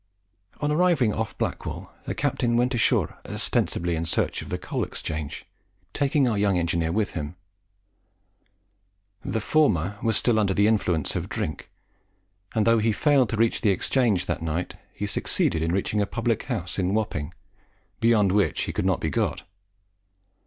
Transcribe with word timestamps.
On 0.61 0.71
arriving 0.71 1.13
off 1.13 1.37
Blackwall 1.37 1.91
the 2.05 2.15
captain 2.15 2.57
went 2.57 2.73
ashore 2.73 3.19
ostensibly 3.23 3.95
in 3.95 4.03
search 4.03 4.41
of 4.41 4.49
the 4.49 4.57
Coal 4.57 4.83
Exchange, 4.83 5.45
taking 5.93 6.27
our 6.27 6.39
young 6.39 6.57
engineer 6.57 6.91
with 6.91 7.11
him. 7.11 7.35
The 9.23 9.39
former 9.39 9.99
was 10.01 10.17
still 10.17 10.39
under 10.39 10.55
the 10.55 10.65
influence 10.65 11.15
of 11.15 11.29
drink; 11.29 11.69
and 12.55 12.65
though 12.65 12.79
he 12.79 12.91
failed 12.91 13.29
to 13.29 13.37
reach 13.37 13.61
the 13.61 13.69
Exchange 13.69 14.25
that 14.25 14.41
night, 14.41 14.73
he 14.91 15.05
succeeded 15.05 15.61
in 15.61 15.71
reaching 15.71 16.01
a 16.01 16.07
public 16.07 16.45
house 16.49 16.79
in 16.79 16.95
Wapping, 16.95 17.31
beyond 17.99 18.31
which 18.31 18.63
he 18.63 18.73
could 18.73 18.85
not 18.87 19.01
be 19.01 19.11
got. 19.11 19.43